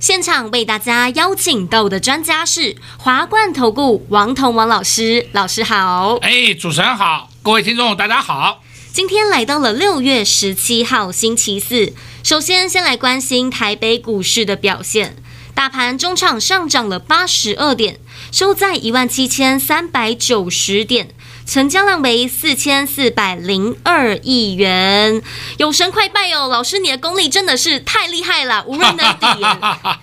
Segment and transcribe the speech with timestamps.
[0.00, 6.14] 现场为大家邀请到的专家是华冠投顾王彤王老师，老师好。
[6.22, 8.62] 哎，主持人好，各位听众大家好。
[8.92, 15.16] 今天来到了六月十七号星期四，首先先来关心台北股市的表现，
[15.52, 17.98] 大盘中场上涨了八十二点，
[18.30, 21.10] 收在一万七千三百九十点。
[21.46, 25.22] 成交量为四千四百零二亿元，
[25.56, 26.46] 有神快拜哦！
[26.46, 29.26] 老师，你的功力真的是太厉害了，无人能敌。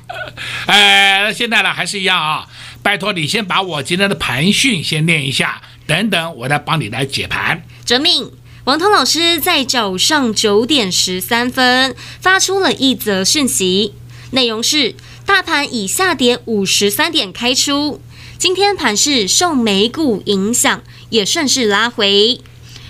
[0.66, 2.48] 哎，现在呢还是一样啊，
[2.82, 7.64] 拜托你先把我今天的盘讯先念一下，等等我再帮你来解盘。
[7.86, 8.32] 遵命。
[8.64, 13.94] 王通老师在早上九点十三分发出了一则讯息，
[14.32, 14.96] 内容是：
[15.28, 18.02] 大盘以下跌五十三点开出，
[18.38, 20.84] 今天盘势受美股影响。
[21.12, 22.42] 也顺势拉回，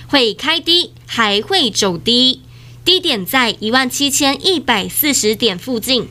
[0.08, 2.42] 会开低，还会走低，
[2.84, 6.08] 低点在一万七千一百四十点附近，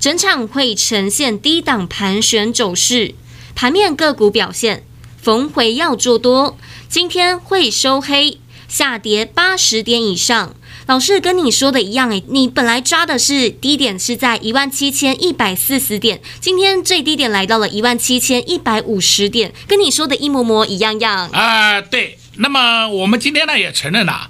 [0.00, 3.14] 整场会呈现低档盘旋走势。
[3.54, 4.84] 盘面个股表现，
[5.20, 6.56] 逢回要做多，
[6.88, 10.56] 今天会收黑，下跌八十点以上。
[10.86, 21.28] 老师跟你说的一样，诶，你本来抓的是低点是在一万七千一百四十点，今天最低点来到了一万七千一百五十点，跟你说的一模模一样样。
[21.30, 22.18] 啊、对。
[22.36, 24.28] 那么我们今天呢也承认了，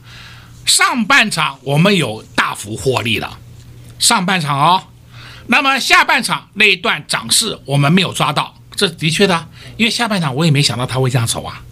[0.64, 3.38] 上半场我们有大幅获利了，
[3.98, 4.84] 上半场哦。
[5.48, 11.62] 那么下半场那一段涨势我们没有抓到，这的确的，因为下半场我也没想到它会这样走啊，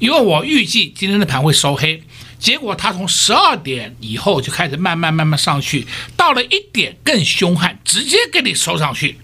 [0.00, 2.02] 因为我预计今天的盘会收黑。
[2.44, 9.18] 结果它从十二点以后就开始慢慢慢慢上去，到了一点更凶悍，直接给你收上去。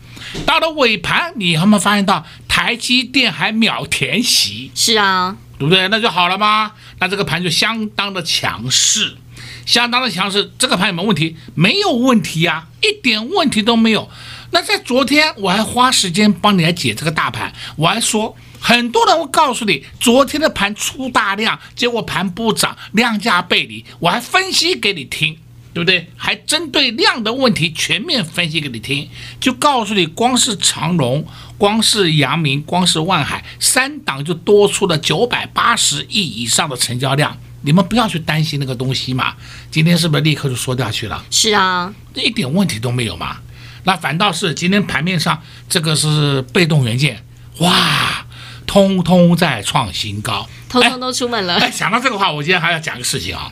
[0.46, 4.70] 到了尾盘，你有没有发现到台积电还秒填席？
[4.74, 5.86] 是啊，对不对？
[5.88, 6.72] 那就好了吗？
[6.98, 9.18] 那这个盘就相当的强势，
[9.66, 10.50] 相当的强势。
[10.58, 11.36] 这个盘有没有问题？
[11.54, 14.08] 没有问题呀，一点问题都没有。
[14.52, 18.34] 那在昨天我还花时间帮你来解这个大盘，我还说。
[18.60, 23.84] 很多人会告诉你，昨天的盘出大量，结果盘不涨，量价背离。
[23.98, 25.36] 我还分析给你听，
[25.72, 26.08] 对不对？
[26.16, 29.08] 还针对量的问题全面分析给你听，
[29.40, 31.26] 就告诉你，光是长荣，
[31.56, 37.36] 光是阳明，光是万海，三档就多出了九百八十亿以上的成交量。
[37.62, 39.34] 你们不要去担心那个东西嘛。
[39.70, 41.24] 今天是不是立刻就缩掉去了？
[41.30, 43.38] 是啊，一点问题都没有嘛。
[43.84, 47.24] 那反倒是今天盘面上这个是被动元件，
[47.58, 48.26] 哇！
[48.70, 51.56] 通通在创新高，通通都出门了。
[51.56, 53.50] 哎，想到这个话，我今天还要讲个事情啊。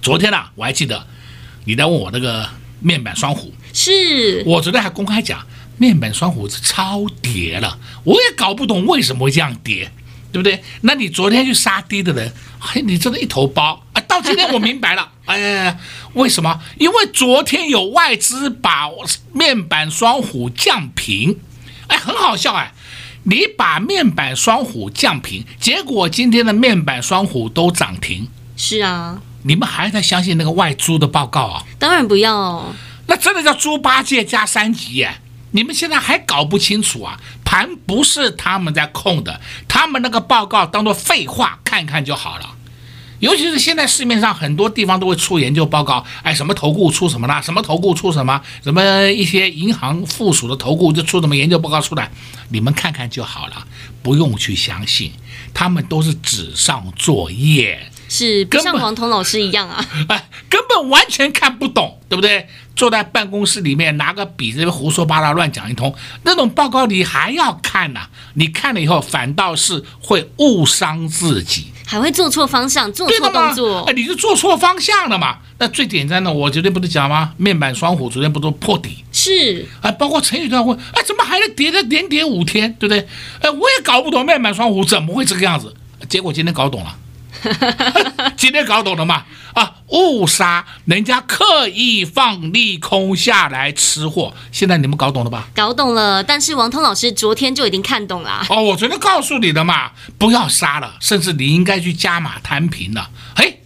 [0.00, 1.06] 昨天呢、啊，我还记得
[1.66, 2.48] 你在问我那个
[2.80, 5.46] 面板双虎，是我昨天还公开讲
[5.76, 9.92] 面板双虎是超跌了，我也搞不懂为什么会这样跌，
[10.32, 10.64] 对不对？
[10.80, 14.00] 那你昨天去杀跌的人，嘿，你真的一头包啊！
[14.08, 15.78] 到今天我明白了， 哎，
[16.14, 16.62] 为什么？
[16.78, 18.88] 因为昨天有外资把
[19.34, 21.38] 面板双虎降平，
[21.88, 22.72] 哎，很好笑哎。
[23.24, 28.28] 你把面板双虎降平，结果今天的面板双虎都涨停。
[28.56, 31.64] 是啊，你们还在相信那个外租的报告啊？
[31.78, 32.74] 当然不要哦，
[33.06, 35.20] 那真的叫猪八戒加三级耶！
[35.52, 37.18] 你们现在还搞不清楚啊？
[37.44, 42.53] 盘不是他们在控的，他们那个报告当做废话看看就好了。
[43.24, 52.10] 尤其是现在市面上很多地方都会出研究报告，哎，什么投顾出什么啦，什么投顾出什么，什么一些银行附属的投顾就出什么研究报告出来，
[52.50, 53.66] 你们看看就好了，
[54.02, 55.10] 不用去相信，
[55.54, 62.46] 他们都是纸上作业，是不像王彤老师一样啊， 哎，根本完全看不懂，对不对？
[62.76, 65.94] 坐在办公室里面拿个笔这边胡说八道乱讲一通，
[66.24, 68.10] 那种报告你还要看呐、啊？
[68.34, 71.68] 你看了以后反倒是会误伤自己。
[71.86, 75.38] 还会做错方向，做错动作，哎，你就做错方向了嘛？
[75.58, 77.32] 那最简单的，我绝对不是讲吗？
[77.36, 79.04] 面板双虎昨天不都破底？
[79.12, 83.06] 是，哎，包括陈宇都要问，哎，怎么还能跌的连跌五天，对不对？
[83.40, 85.74] 哎，我也搞不懂面板双虎怎么会这个样子，
[86.08, 86.96] 结果今天搞懂了。
[88.36, 89.24] 今天搞懂了吗？
[89.54, 95.48] 啊，误杀，人家刻意放利空下来吃货，现在你们搞懂了吧？
[95.54, 98.44] 搞懂了，但是王通老师昨天就已经看懂了。
[98.48, 103.10] 哦，我昨天告诉你的嘛，不要杀了，甚至你应该去加码摊平了。
[103.36, 103.62] 嘿，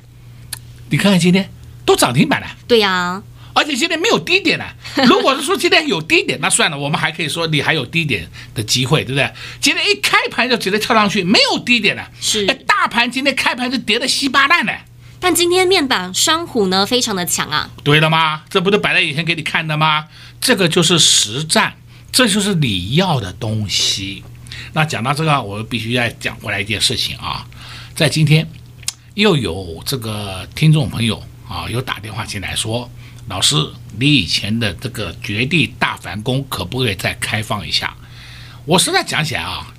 [0.91, 1.51] 你看看今天
[1.87, 2.47] 都涨停板了。
[2.67, 3.23] 对呀、啊，
[3.59, 4.65] 而且今天没有低点呢。
[5.05, 9.29] 如果是说今天有低点，那算了，我们还可以说你还有低点的机会，对不对？
[9.61, 12.09] 今天一开盘就直接跳上去，没有低点了。
[12.21, 14.73] 是，大盘今天开盘就跌得稀巴烂呢。
[15.21, 17.69] 但今天面板双虎呢，非常的强啊。
[17.83, 18.45] 对了吗？
[18.49, 20.07] 这不都摆在眼前给你看的吗？
[20.41, 21.75] 这个就是实战，
[22.13, 24.23] 这就是你要的东西。
[24.75, 27.45] 那讲到这个，我必须再讲回来一件事情啊，
[27.97, 28.49] 在今天
[29.15, 32.89] 又有这个听众朋友啊，有打电话进来说，
[33.29, 33.57] 老师，
[33.99, 37.95] 你以前的这个绝地大反攻可不可以再开放一下？
[38.65, 39.75] 我实在讲起来啊，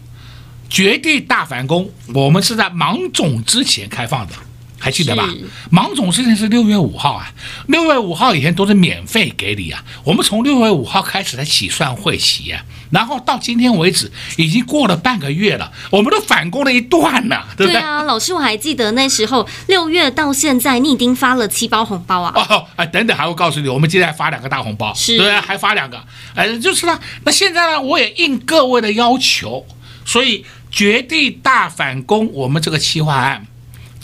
[0.69, 4.33] 绝地大反攻，我们是在芒种之前开放的。
[4.79, 5.27] 还记得吧？
[5.69, 7.31] 芒种之前是六月五号啊，
[7.67, 9.83] 六月五号以前都是免费给你啊。
[10.03, 17.79] 我们从六月五号开始才起算会期啊，然后到今天为止已经过了半个月了，我们都反攻了一段了，对不对？
[17.79, 22.33] 对啊，老师，我还记得那时候六月到现在，你已经发了七包红包啊。
[22.35, 26.01] 哦，哎，等等，还会告诉你，我们今天还发两个大红包，是，对啊，还发两个，
[26.35, 26.99] 哎，就是呢。
[27.25, 29.65] 那现在呢，我也应各位的要求，
[30.05, 33.45] 所以绝地大反攻，我们这个企划案。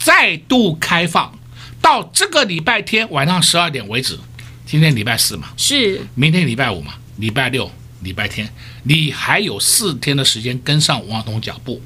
[0.06, 1.36] 再度开放
[1.82, 4.16] 到这个礼拜天晚上十二点为止，
[4.64, 7.68] 今天礼拜四嘛，是，明天礼拜五嘛，礼拜六、
[8.02, 8.48] 礼拜天，
[8.84, 11.82] 你还有四天的时间跟上王彤脚步。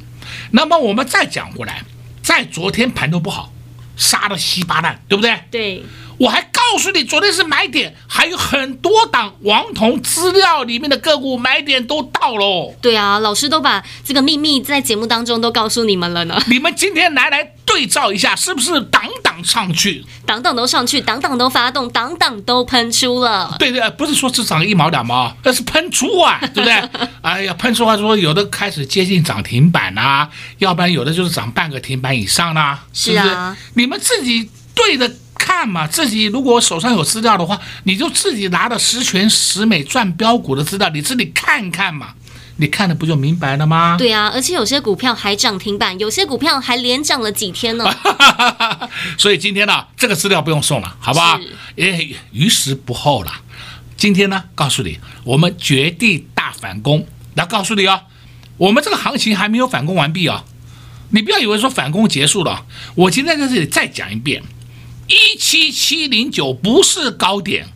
[0.51, 1.83] 那么我们再讲回来，
[2.23, 3.55] 在昨天盘都不好，
[3.97, 5.41] 杀得稀巴烂，对不对？
[5.51, 5.83] 对。
[6.19, 12.75] 我还告诉你，昨天是买点，还有很多档王彤资料里面的个股买点都到喽。
[12.83, 16.39] 对啊，老师都把这个秘密在节目当中都告诉你们了呢。
[16.49, 20.05] 你们今天来来对照一下，是不是档档上去？
[20.27, 23.55] 档档都上去，档档都发动，档档都喷出了。
[23.61, 27.07] 对对，不是说只涨一毛两毛，那是喷出啊， 对不对？
[27.23, 30.29] 哎呀，喷出话说有的开始接近涨停板啊，
[30.59, 32.85] 要不然有的就是涨半个停板以上啦、啊。
[32.93, 35.09] 是啊，是是你们自己对着。
[35.43, 42.09] 看嘛，自己如果手上有资料的话，你就自己拿着十全十美赚标股的资料，你自己看看嘛，
[42.61, 43.97] 你看了不就明白了吗？
[43.97, 47.91] 对啊，而且有些股票还涨停板，有些股票还连涨了几天呢。
[49.17, 51.41] 所以今天呢，这个资料不用送了，好不好？
[51.75, 53.33] 也于时不候了。
[53.97, 58.03] 今天呢，告诉你，我们绝地大反攻，来告诉你哦，
[58.59, 60.49] 我们这个行情还没有反攻完毕啊、哦，
[61.13, 64.43] 你不要以为说反攻结束了，我今天在这里再讲一遍。
[65.09, 67.69] 一七七零九不是高点，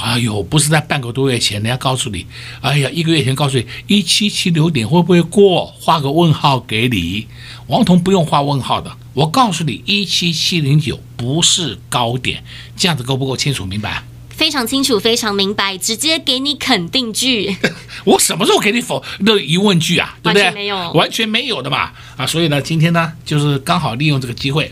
[0.00, 2.24] 哎呦，不是在半个多月前，人家告诉你，
[2.60, 5.66] 哎呀，一个月前告诉你一七七六点会不会过？
[5.80, 7.26] 画个问号给你，
[7.66, 12.44] 王彤不用画问号的，我告诉你一七七零九不是高点，
[12.76, 14.04] 这样子够不够清楚明白？
[14.30, 17.56] 非常清楚，非常明白，直接给你肯定句。
[18.06, 20.16] 我什么时候给你否那疑问句啊？
[20.22, 20.44] 对不对？
[20.44, 21.90] 完全没有，完全没有的嘛。
[22.16, 24.70] 啊，所以呢，今天呢，就是刚好利用这个机会。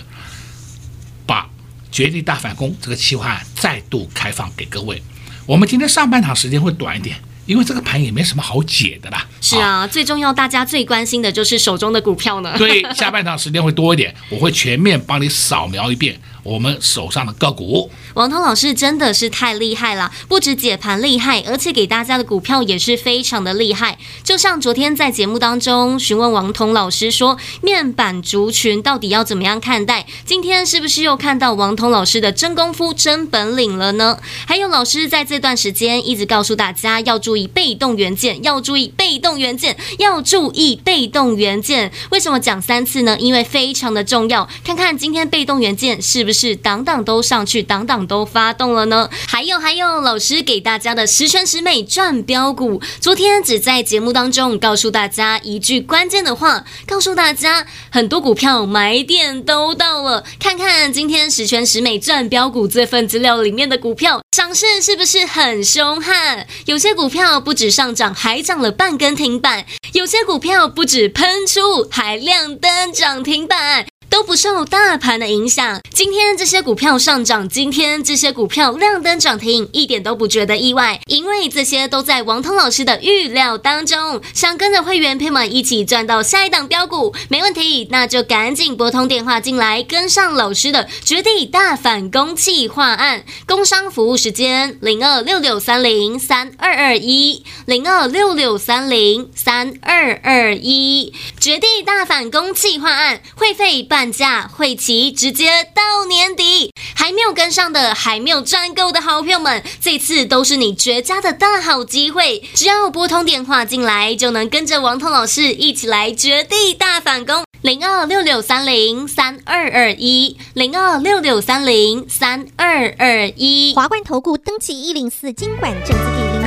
[1.26, 1.50] 把
[1.90, 5.02] 绝地大反攻这个企划案再度开放给各位，
[5.46, 7.16] 我们今天上半场时间会短一点，
[7.46, 9.24] 因为这个盘也没什么好解的啦。
[9.40, 12.52] 是啊，啊最重要，大家最关心的就是手中的股票呢。
[12.58, 16.18] 对，下半场时间会多一点，我会全面帮你扫描一遍。
[16.46, 23.98] 我们手上的个股，王彤老师真的是太厉害了，不止解盘厉害，而且给大家的股票也是非常的厉害。
[24.22, 30.06] 就像昨天在节目当中询问王彤老师说，面板族群到底要怎么样看待？
[30.24, 34.16] 今天是不是又看到王彤老师的真功夫、真本领了呢？
[34.46, 41.90] 还有老师在这段时间一直告诉大家要注意被动元件，要注意被动元件，要注意被动元件。
[42.10, 43.16] 为什么讲三次呢？
[43.18, 44.48] 因为非常的重要。
[44.62, 46.35] 看看今天被动元件是不是？
[46.36, 49.08] 是档档都上去，档档都发动了呢。
[49.26, 60.24] 还有还有，老师给大家的十全十美赚标股，昨天只在节目当中告诉大家一句关键的话，告诉大家很多股票买点都到了。
[60.38, 66.46] 看看今天十全十美赚标股这份资料里面的股票，涨势是不是很凶悍？
[66.66, 69.62] 有些股票不止上涨，还涨了半根停板；
[69.94, 73.86] 有些股票不止喷出，还亮灯涨停板。
[74.16, 75.78] 都不受大盘的影响。
[75.92, 84.22] 今天这些股票上涨，今天这些股票亮灯涨停，一点都不觉得意外，因为这些都在王通老师的预料当中。
[84.32, 93.22] 想跟着会员朋友们一起赚到下一档标股，没问题，那就赶紧拨通电话进来，跟上老师的绝地大反攻计划案。
[93.46, 112.40] 工商服务时间零二六六三零三二二一零二六六三零三二二一，绝地大反攻计划案会费半半价，会期直接到年底，还没有跟上的，还没有赚够的好朋友们，这次都是你绝佳的大好机会。
[112.54, 123.74] 只要拨通电话进来，就能跟着王彤老师一起来绝地大反攻，零二六六三零三二二一，零二六六三零三二二一。
[123.74, 126.45] 华冠投顾登记一零四金管证字第零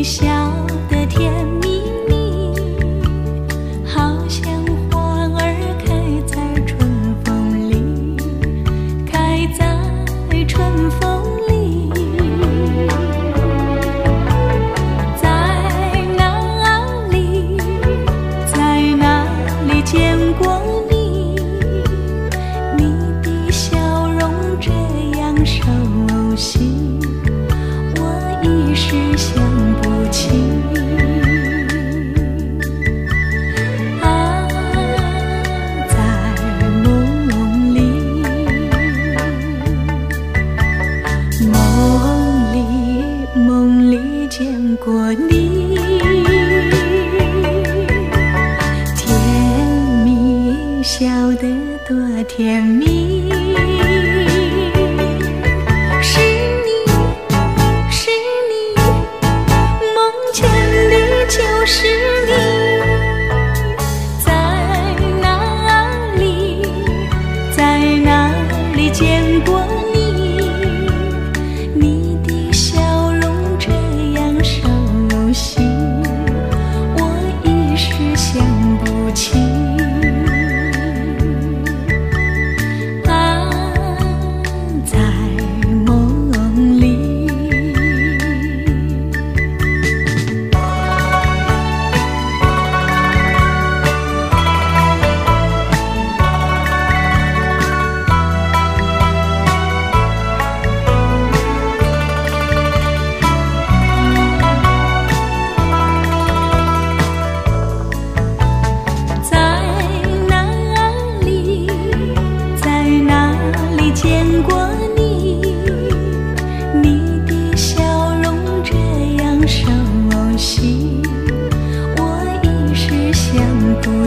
[0.00, 0.24] 你笑
[0.88, 1.30] 得甜
[1.60, 2.54] 蜜蜜，
[3.84, 4.50] 好像
[4.90, 5.54] 花儿
[5.84, 5.92] 开
[6.26, 8.16] 在春风里，
[9.04, 9.76] 开在
[10.46, 11.92] 春风里。
[15.20, 15.28] 在
[16.16, 16.24] 哪
[17.10, 17.58] 里，
[18.50, 19.26] 在哪
[19.68, 20.79] 里见过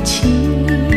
[0.04, 0.93] 情。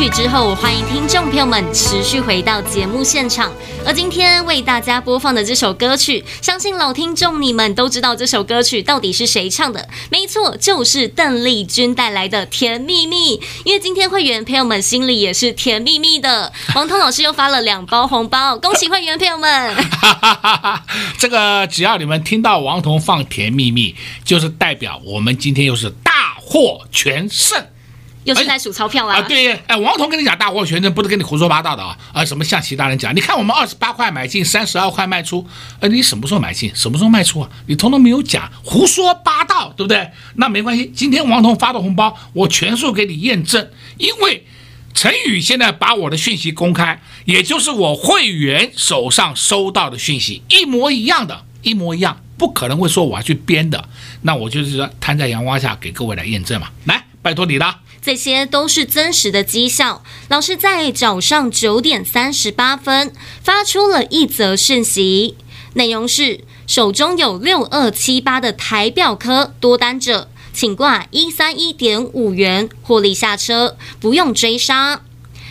[0.00, 3.52] 曲之后，欢迎听众朋友们持续回到节目现场。
[3.84, 9.86] 而今天为大家播放的这首歌曲，相信老听众你们都知道这首歌曲到底是谁唱的。
[10.10, 13.36] 没错，就是邓丽君带来的《甜蜜蜜》。
[13.66, 16.50] 因为今天会员朋友们心里也是甜蜜蜜的。
[16.74, 19.76] 王彤老师又发了两包红包，恭喜会员朋友们！
[21.20, 23.92] 这个只要你们听到王彤放《甜蜜蜜》，
[24.24, 27.62] 就是代表我们今天又是大获全胜。
[28.24, 29.16] 又是在数钞票啊！
[29.16, 31.96] 啊，对，哎，王彤跟你讲大获全胜，不是跟你胡说八道的啊！
[32.12, 33.14] 啊，什么像其他人讲？
[33.16, 35.46] 你看我们二十八块买进，三十二块卖出，
[35.80, 37.48] 呃，你什么时候买进，什么时候卖出啊？
[37.66, 40.10] 你通通没有讲，胡说八道，对不对？
[40.34, 44.44] 那没关系，今天王彤发的红包，我全数给你验证，因为
[44.92, 53.82] 陈宇现在把我的讯息公开，也就是我会员手上收到的讯息，一模一样的，一模一样，不可能会说我要去编的，
[54.22, 57.78] 那我就是说摊在阳光下给各位来验证嘛，来，拜托你了。
[58.02, 60.02] 这些都是真实的绩效。
[60.28, 65.36] 老师在早上九点三十八分发出了一则讯息，
[65.74, 75.02] 内容是：手中有六二七八的台表科多单者，请挂一三一点五元获利下车，不用追杀。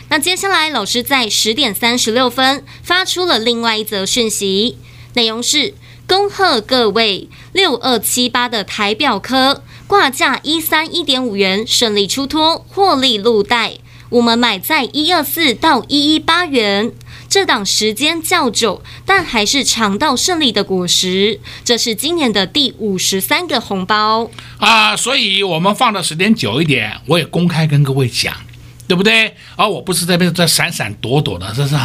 [0.09, 4.77] 那接下来，老师在十点三十六分发出了另外一则讯息，
[5.13, 5.75] 内容是：
[6.07, 9.63] 恭贺各位六二七八的台表科。
[9.89, 13.73] 挂价一三一点五元，顺利出脱，获利入袋，
[14.09, 16.91] 我们买在一二四到一一八元。
[17.27, 21.39] 这档时间较久，但还是尝到胜利的果实。
[21.65, 24.29] 这是今年的第五十三个红包
[24.59, 28.35] 啊，所以我们放的时间久一点，我也公开跟各位讲，
[28.87, 29.33] 对不对？
[29.55, 31.75] 而、啊、我不是在边在闪闪躲躲的，这是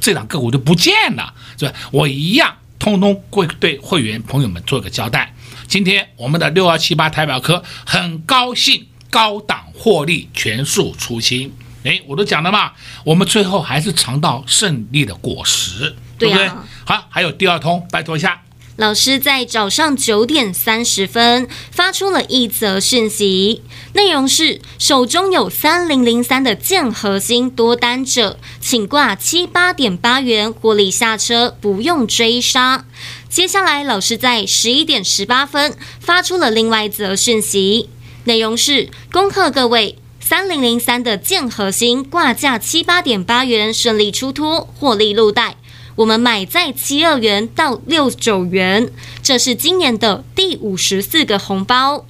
[0.00, 1.74] 这档个股就不见了，是吧？
[1.90, 5.34] 我一样通通会对会员朋友们做个交代。
[5.70, 11.52] 今天我们的六二七八台表科很高兴高档获利全数出清。
[11.84, 12.72] 哎，我都讲了嘛，
[13.04, 16.48] 我们最后还是尝到胜利的果实，对不对？
[16.48, 18.42] 啊、好，还有第二通，拜托一下。
[18.76, 23.62] 老师在早上九点三十分发出了一则讯息，
[23.92, 32.86] 内容是：手中有三零零三的建核心多单者，请挂七八点八元获利下车，不用追杀。
[33.30, 37.88] 接下来，老师在十一点十八分发出了另外一则讯息，
[38.24, 39.96] 内容是：恭贺各位。
[40.18, 45.56] 三零零三的建核心挂价七八点八元顺利出脱，获利入袋。
[45.94, 48.90] 我们买在七二元到六九元，
[49.22, 52.04] 这是今年的第五十四个红包。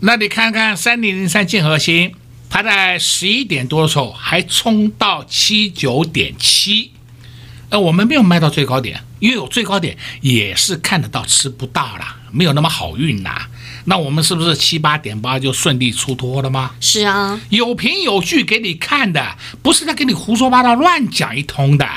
[0.00, 2.14] 那你看看三零零三建核心，
[2.50, 6.92] 它在十一点多的时候还冲到七九点七，
[7.70, 13.46] 呃，我们没有卖到最高点，因为有最高点也是看得到吃不到啦，没有那么好运呐。
[13.86, 16.72] 那我们是不是七八点八就顺利出脱了吗？
[16.80, 21.88] 是啊，有凭有据给你看的，不是在给你胡说八道乱讲一通的。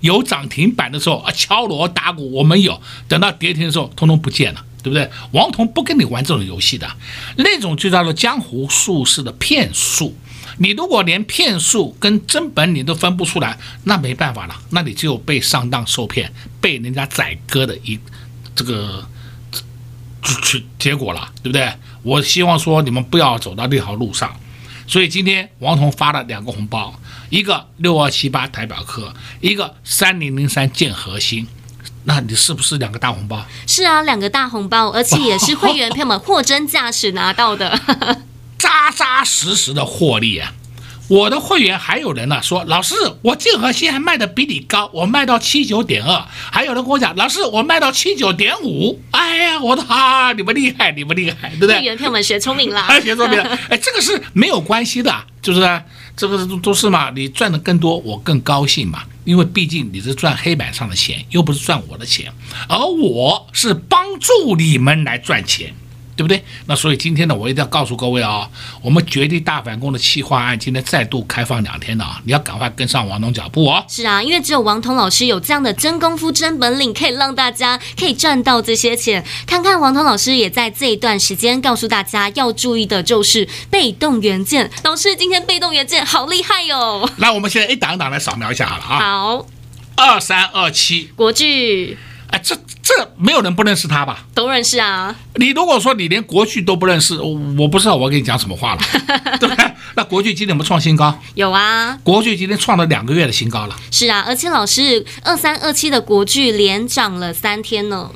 [0.00, 5.10] 有涨停板的时候啊，敲锣打鼓我们有；等到跌停的时候，通通不见了，对不对？
[5.32, 6.88] 王彤不跟你玩这种游戏的，
[7.38, 10.16] 那种就叫做江湖术士的骗术。
[10.58, 17.98] 你如果连骗术跟真本你都分不出来，那没办法了，那你就被上当受骗，被人家宰割的一
[18.54, 19.06] 这个。
[20.42, 21.72] 去结果了，对不对？
[22.02, 24.38] 我希望说你们不要走到那条路上，
[24.86, 27.00] 所以今天王彤发了两个红包，
[27.30, 31.46] 一个六二七八台表科，一个三零零三建核心，
[32.04, 33.42] 那你是不是两个大红包？
[33.66, 37.80] 是啊，两个大红包，而且也是会员 朋友们货真价实拿到的，
[38.58, 40.52] 扎扎实实的获利啊！
[41.08, 46.26] 我的会员还有人呢，说老师，我静和心还卖的比你高，我卖到七九点二。
[46.52, 49.00] 还有人跟我讲，老师，我卖到七九点五。
[49.12, 51.76] 哎呀，我的哈，你们厉害，你们厉害，对不对？
[51.76, 53.44] 会员朋友们学聪明了，学聪明了。
[53.70, 55.82] 哎，这个是没有关系的，就是
[56.14, 62.30] 这个都是嘛，你赚的更多，我更高兴嘛，因为毕竟你是赚黑板上的钱，又不是赚我的钱，
[62.68, 65.74] 而我是帮助你们来赚钱。
[66.18, 66.42] 对不对？
[66.66, 68.50] 那所以今天呢，我一定要告诉各位啊、哦，
[68.82, 73.84] 我们绝地大反攻的企划案今天再度开放两天了啊，你要赶快跟上王彤脚步哦。
[73.86, 79.24] 是啊，因为只有王彤老师有这样的真功夫、真本领，可以让大家可以赚到这些钱。
[79.46, 84.68] 看看王彤老师也在这一段时间告诉大家要注意的就是被动元件。
[84.82, 87.10] 老师今天被动元件好厉害哟、哦！
[87.18, 88.98] 那我们现在一档一档来扫描一下好了啊。
[88.98, 89.46] 好，
[89.94, 91.96] 二三二七国巨。
[92.38, 94.24] 哎，这这没有人不认识他吧？
[94.34, 95.14] 都认识啊！
[95.34, 98.82] 你如果说你连国巨都不认识，我不知道我跟你讲什么话了，
[99.40, 99.72] 对不对？
[99.96, 101.18] 那国巨今天有没有创新高？
[101.34, 103.76] 有啊，国巨今天创了两个月的新高了。
[103.90, 108.10] 是啊，而且老师二三二七的国巨连涨了三天呢，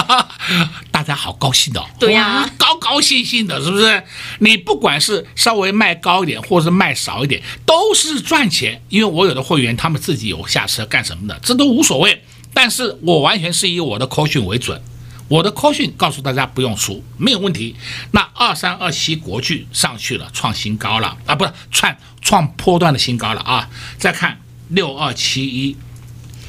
[0.90, 1.84] 大家好高兴哦！
[1.98, 4.02] 对呀、啊，高高兴兴的，是不是？
[4.40, 8.80] 你不管是稍微卖高一点，或者是卖少一点，都是赚钱。
[8.88, 12.22] 因为我有的会员他们自己有下车干什么的，这都无所谓。
[12.54, 14.80] 但是我完全是以我的口讯为准，
[15.26, 17.74] 我的口讯告诉大家不用输，没有问题。
[18.12, 23.68] 那二三二七国巨上去了，创新高了啊，不是创创波段的新高了啊。
[23.98, 25.76] 再看六二七一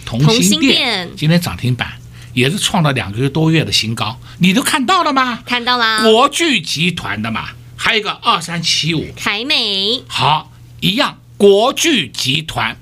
[0.06, 1.94] 同心店，今天涨停板
[2.34, 5.41] 也是创了两个月多月的新高，你都看到了吗？
[5.46, 12.78] 看到啦，国巨集团的嘛，还有一个二三七五凯美，好，一样，国巨集团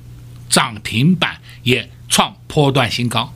[0.50, 1.90] 涨停板也。
[2.14, 3.34] 创波段新高，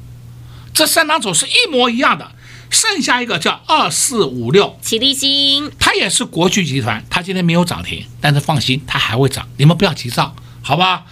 [0.71, 2.33] 这三档走势一模一样的，
[2.69, 11.05] 剩下一个叫二四五六启力新，它也是国巨集团，它今天没有涨停，但是放心，它还会涨，你们不要急躁，好吧？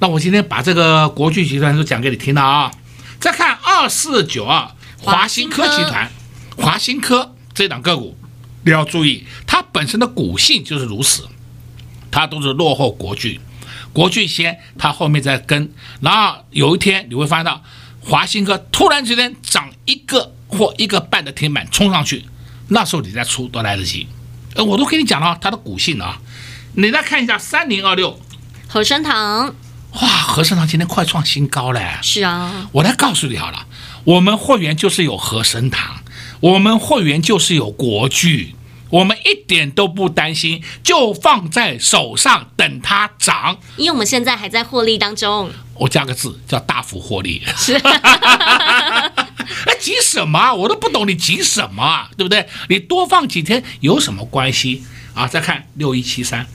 [0.00, 2.72] 那我今天把这个国巨集团都讲给你听了啊。
[3.20, 6.10] 再看二四九二华新科集团，
[6.56, 8.16] 华新科这档个股
[8.64, 11.28] 你要注意，它本身的股性就是如此，
[12.10, 13.40] 它都是落后国巨。
[13.92, 17.62] 国巨先，它后面再跟，然后有一天你会发现到
[18.00, 22.24] 华新科突然之间涨一个或一个半的停板冲上去，
[22.68, 24.08] 那时候你再出都来得及。
[24.54, 26.20] 呃，我都跟你讲了它的股性啊，
[26.74, 28.20] 你再看一下三零二六
[28.68, 29.54] 和生堂，
[30.00, 32.02] 哇，和生堂今天快创新高了。
[32.02, 33.66] 是啊，我来告诉你好了，
[34.04, 36.02] 我们会员就是有和生堂，
[36.40, 38.54] 我们会员就是有国巨。
[38.92, 43.58] 我们一点都不担心，就放在手上等它涨。
[43.78, 45.50] 因为我们现在还在获利当中。
[45.74, 47.42] 我加个字叫大幅获利。
[47.56, 47.72] 是。
[49.64, 50.52] 哎，急什么啊？
[50.52, 52.10] 我都不懂你急什么啊？
[52.18, 52.46] 对不对？
[52.68, 55.26] 你多放几天有什么关系啊？
[55.26, 56.46] 再看六一七三，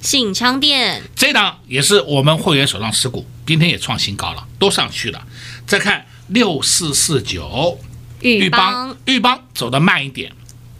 [0.00, 5.26] 信昌电这档也是我们会员手上持股，今天也创新高了，都上去了。
[5.66, 7.78] 再看六四四九，
[8.20, 10.32] 裕邦，裕邦，走得慢一点，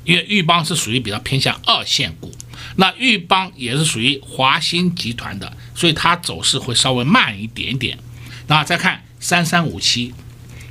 [0.07, 2.33] 因为豫邦是属于比较偏向二线股，
[2.77, 7.99] 那豫邦也是属于华兴集团的，所以它走势会稍微慢一点点。
[8.47, 10.15] 那再看三三五七。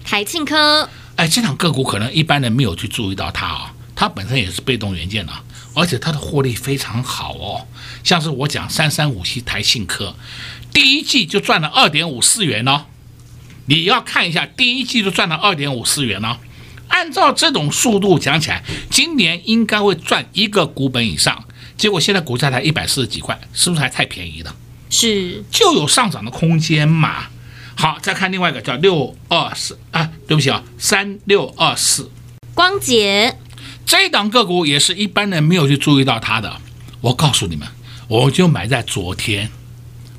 [0.06, 5.34] 台庆科，哎，这档个股可能一般人没有去注意到它啊，它本身也是被动元件的，
[5.74, 7.67] 而且它的获利非常好哦。
[8.04, 10.15] 像是我讲三三五七台庆科，
[10.71, 12.86] 第一季就赚了二点五四元哦。
[13.65, 16.38] 你要看一下，第一季就赚了二点五四元哦。
[16.95, 21.43] 按照这种速度讲起来，今年应该会赚一个股本以上。
[21.75, 24.55] 结果现在股价才一百四十几块，是不是还太便宜了？
[24.89, 27.25] 是，就有上涨的空间嘛。
[27.75, 32.10] 好，再看另外一个叫六二四啊，对不起啊，三六二四，
[32.53, 33.38] 光洁
[33.86, 36.62] 这一档个股也是一般人没有去注意到它的。
[37.01, 37.67] 我告诉你们，
[38.08, 39.51] 我就买在昨天，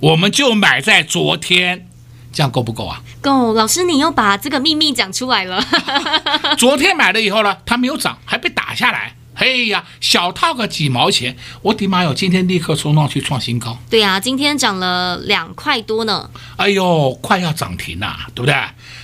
[0.01, 1.89] 我们就买在昨天，
[2.35, 3.03] 这样够不够啊？
[3.21, 5.65] 够，老师你又把这个秘密讲出来了。
[6.57, 9.17] 昨天买了以后呢，它没有涨，还被打下来。
[9.39, 12.15] 嘿呀，小套个几毛钱，我的妈哟！
[12.15, 13.79] 今天立刻冲上去创新高。
[13.91, 16.31] 对呀、啊，今天涨了两块多呢。
[16.57, 18.55] 哎呦，快要涨停了，对不对？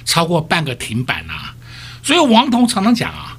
[0.07, 1.35] 超过半个停板了。
[2.03, 3.37] 所以王彤常常讲啊，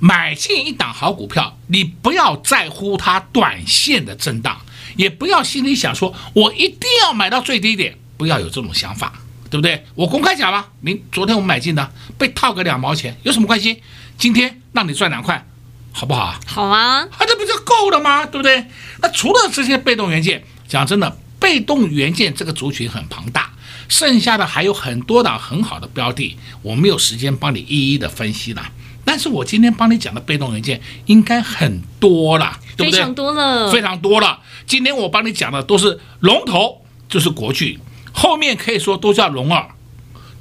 [0.00, 4.60] 买进一档好股票，你不要在乎它短线的震荡，
[4.96, 9.12] 也不要心里想说我一定要买到最低点，不要有这种想法，
[9.56, 9.86] 对不对？
[9.94, 13.82] 我公开讲吧，您昨天我们买进的，被套个两毛钱，有什么关系？
[14.18, 15.46] 今天让你赚两块。
[15.92, 16.40] 好不好啊？
[16.46, 18.26] 好啊，啊，这不就够了吗？
[18.26, 18.66] 对不对？
[19.00, 23.50] 那除了这些被动元件，讲真的，被动元件这个族群很庞大，
[23.88, 28.62] 剩下的还有很多档很好的标的，我没有时间帮你一一的分析了。
[29.06, 32.98] 但是我今天帮你讲的被动元件应该很多了，对不对？
[32.98, 34.40] 非常多了，非常多了。
[34.66, 37.78] 今天我帮你讲的都是龙头，就是国巨，
[38.16, 39.68] 后面可以说都叫龙二，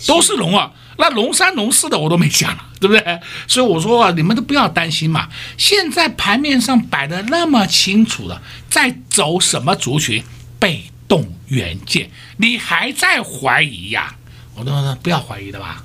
[0.08, 0.72] 都是龙二。
[0.98, 3.20] 那龙三、龙四的我都没讲了， 对不对？
[3.48, 5.28] 所以我说啊，你们都不要担心嘛。
[5.58, 10.24] 现在盘面上摆的那么清楚了，在走什么族群？
[10.58, 14.16] 被动元件，你还在怀疑呀？
[14.56, 15.84] 我都说不要怀疑的吧。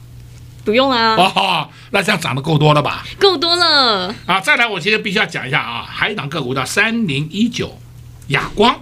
[0.64, 1.16] 不用啊。
[1.16, 3.04] 哦，那这样涨得够多了吧？
[3.18, 4.14] 够多了。
[4.26, 7.80] 啊，再来，我今天必须要讲一下啊，还有一档个股叫三零一九，
[8.28, 8.78] 亚光。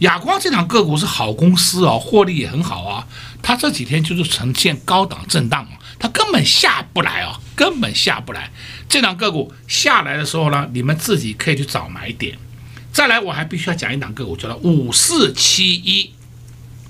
[0.00, 3.06] 亚光这档个股是好公司哦，获利也很好啊。
[3.42, 5.66] 它这几天就是呈现高档震荡，
[5.98, 8.50] 它根本下不来哦，根本下不来。
[8.88, 12.36] 这档个股下来的时候呢，你们自己可以去找买点。
[12.92, 16.12] 再来，我还必须要讲一档个股，叫做五四七一，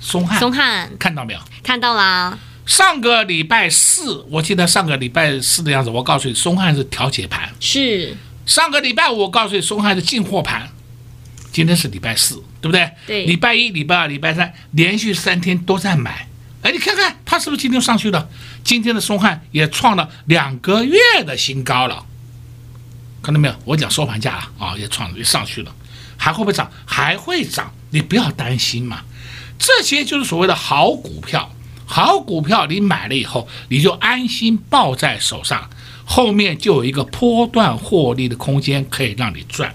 [0.01, 0.39] 松汉。
[0.39, 1.41] 松汉看到没有？
[1.63, 2.39] 看到啦。
[2.67, 7.53] 上个礼拜四，我记得上个礼拜四的样子，我告诉你，松汉是调节盘。
[7.59, 8.17] 是。
[8.47, 10.71] 上个礼拜五，我告诉你，松汉是进货盘。
[11.55, 12.91] 今天是礼拜四，对不对？
[13.07, 13.25] 对。
[13.27, 16.27] 礼拜一、礼拜二、礼拜三连续三天都在买，
[16.63, 18.29] 哎，你看看它是不是今天上去了？
[18.65, 22.05] 今天的松汉也创了两个月的新高了，
[23.23, 23.55] 看到没有？
[23.65, 25.73] 我讲收盘价了啊，也创了，也上去了，
[26.17, 26.69] 还会不会涨？
[26.85, 29.03] 还会涨，你不要担心嘛。
[29.57, 31.55] 这些就是所谓的好股票，
[31.87, 35.71] 好股票你买了以后，你就安心抱在手上，
[36.05, 39.73] 后面就有一个波段获利的空间可以让你赚。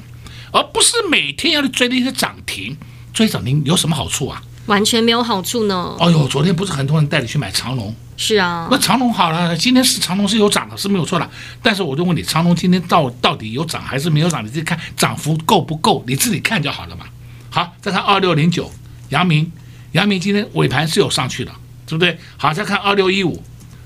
[0.52, 2.76] 而不是每天要去追那些涨停，
[3.14, 4.42] 追涨停有什么好处啊？
[4.66, 5.96] 完全没有好处呢。
[6.00, 7.96] 哎呦，昨天不是很多人带你去买长龙？
[8.18, 11.30] 是啊，那长龙好了，今天是长龙是有涨的，是没有错的。
[11.64, 14.44] 但是我就问你，长龙今天到到底有涨还是没有涨？
[14.44, 16.04] 你自己看涨幅够不够？
[16.06, 17.06] 你自己看就好了嘛。
[17.50, 18.70] 好，再看二六零九，
[19.10, 19.52] 阳明，
[19.94, 21.52] 阳明今天尾盘是有上去的，
[21.88, 22.20] 对不对？
[22.38, 23.42] 好，再看二六一五，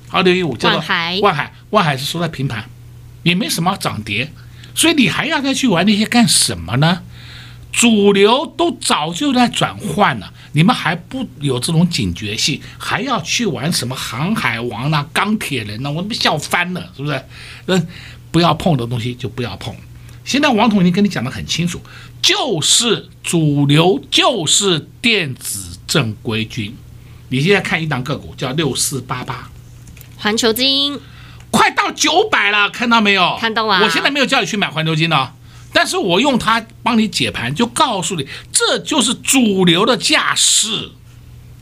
[0.10, 2.68] 二六一五叫做万海，万海，万海是收在平盘，
[3.22, 4.30] 也没什么涨跌。
[4.76, 7.02] 所以你还要再去玩那些干什么呢？
[7.72, 15.90] 主流都早就在转换了，你们还不有这种警觉性，还要去玩什么航海王呐、钢铁人呐？
[15.90, 17.26] 我都被笑翻了，是不是？
[17.66, 17.88] 嗯，
[18.30, 19.76] 不要碰的东西就不要碰。
[20.24, 21.82] 现在王统已经跟你讲得很清楚，
[22.22, 26.76] 就是主流就是电子正规军。
[27.30, 29.50] 你现在看一档个股叫六四八八，
[30.18, 31.00] 环球晶。
[31.54, 33.38] 快到九百了，看到没有？
[33.40, 33.80] 看到了。
[33.84, 35.32] 我现在没有叫你去买环球金呢，
[35.72, 40.90] 但是我用它帮你解盘，就告诉你，这就是主流的架势。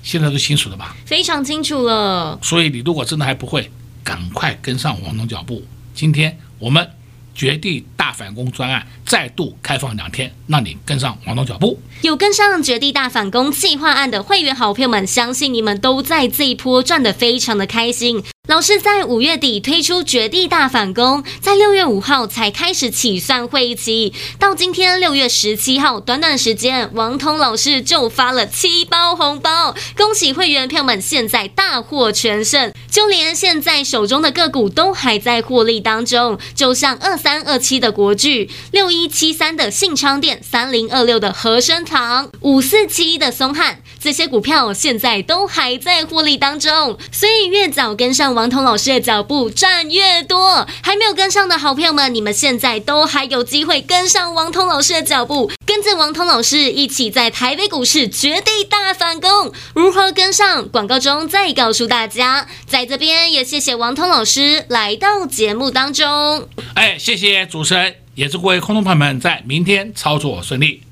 [0.01, 0.95] 现在都清楚了吧？
[1.06, 2.39] 非常清楚了。
[2.41, 3.69] 所以你如果真的还不会，
[4.01, 5.63] 赶快跟上王总脚步。
[5.93, 6.89] 今天我们
[7.36, 11.80] 绝地大反攻专案再度开放两天，让你跟上王东脚步。
[12.01, 18.23] 有跟上绝地大反攻计划案的会员好朋友们，相信你们都在这一波赚得非常的开心。
[18.51, 48.35] 老师在五月底推出绝地大反攻，在六月五号才开始起算会议期，到今天六月十七号，短短时间，王通老师就发了七包红包，恭喜会员票们现在大获全胜，就连现在手中的个股都还在获利当中，就像二三二七的国巨、六一七三的信昌电、三零二六的和生堂、五四七一的松汉，这些股票现在都还在获利当中，所以越早跟上。
[48.40, 59.51] 王彤老师的脚步赚越多，还没有跟上的好朋友们，你们现在都还有机会跟上王通老师的脚步，跟着王通老师一起在台北股市绝地大反攻。
[59.73, 60.67] 如何跟上？
[60.69, 62.47] 广告中再告诉大家。
[62.65, 66.47] 在这边也谢谢王通老师来到节目当中。
[66.75, 70.84] 哎，谢谢主持人，也祝各位空头朋友们在明天操作顺利。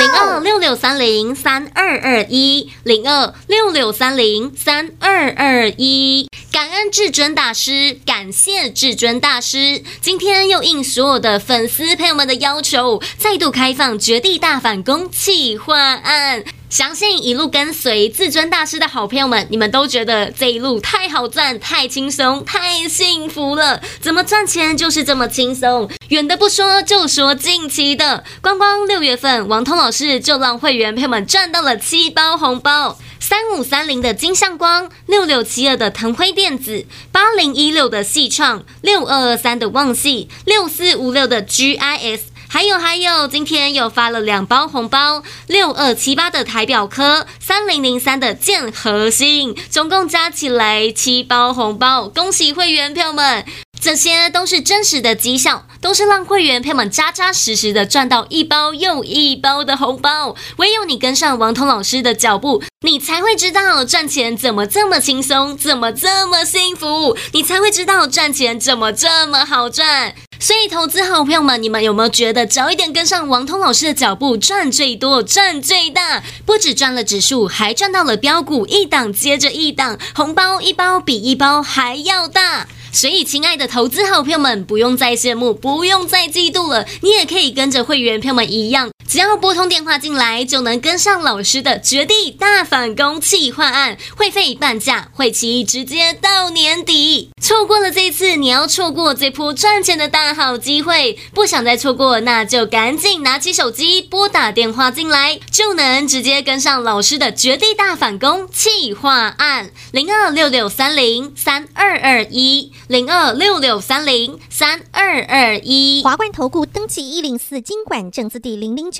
[0.00, 6.26] 零二六六三零三二二一，零二六六三零三二二一。
[6.50, 16.44] 感恩至尊大师，感谢至尊大师，今天又应所有的粉丝朋友们的要求，再度开放绝地大反攻计划案。
[16.70, 23.82] 相信一路跟随至尊大师的好朋友们，你们都觉得这一路太好赚、太轻松、太幸福了。
[24.00, 25.90] 怎么赚钱就是这么轻松？
[26.10, 42.20] 远的不说，就说近期的，光光六月份，王通老师就让会员朋友们赚到了七包红包：三五三零的金像光，六六七二的腾辉电子，八零一六的矽创，六二二三的旺矽，六四五六的 GIS。
[42.52, 53.44] 还有还有，今天又发了两包红包，六二七八的台表科，三零零三的建核心，总共加起来七包红包，恭喜会员票们！
[53.80, 60.36] 这些都是真实的绩效，都是让会员朋友们扎扎实实的赚到一包又一包的红包。
[60.58, 70.14] 唯有你跟上王通老师的脚步，你才会知道赚钱怎么这么轻松，怎么这么幸福，你才会知道赚钱怎么这么好赚。
[70.38, 76.22] 所以，投资好朋友们，你们有没有觉得早一点跟上王通老师的脚步，赚最多，赚最大？
[76.44, 82.66] 不止赚了指数，还赚到了标股，一档接着一档，红包一包比一包还要大。
[82.92, 97.30] 所以，亲爱的投资好朋友们，不用再羡慕，不用再嫉妒了，你也可以跟着会员朋友们一样，只要拨通电话进来，就能跟上老师的绝地大反攻企划案，会费半价，会期直接到年底。
[97.42, 112.70] 错过了这次，你要错过这波赚钱的大好机会，不想再错过，那就赶紧拿起手机拨打电话进来，就能直接跟上老师的绝地大反攻企划案，零二六六三零三二二一。
[112.86, 118.99] 零二六六三零三二二一，华冠投顾登记一零四金管证字第零零九